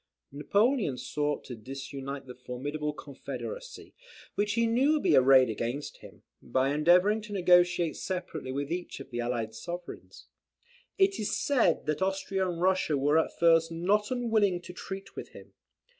[0.31, 3.93] Napoleon sought to disunite the formidable confederacy,
[4.33, 8.99] which he knew would be arrayed against him, by endeavouring to negotiate separately with each
[8.99, 10.25] of the allied sovereigns.
[10.97, 15.33] It is said that Austria and Russia were at first not unwilling to treat with
[15.33, 15.53] him.